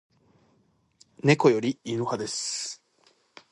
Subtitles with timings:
[1.23, 2.81] 猫より犬派です